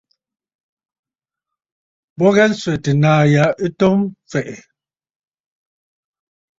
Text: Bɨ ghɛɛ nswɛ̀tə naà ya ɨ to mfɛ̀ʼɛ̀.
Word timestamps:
Bɨ 2.17 2.25
ghɛɛ 2.35 2.47
nswɛ̀tə 2.51 2.91
naà 3.01 3.21
ya 3.33 3.43
ɨ 3.65 3.67
to 3.79 3.87
mfɛ̀ʼɛ̀. 3.99 4.57